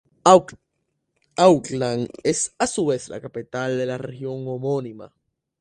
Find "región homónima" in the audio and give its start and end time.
3.99-5.13